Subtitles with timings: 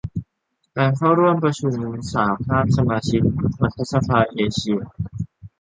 [0.77, 1.75] การเข้าร่วมประชุม
[2.13, 3.21] สหภาพสมาชิก
[3.61, 4.79] รัฐสภาเอเชีย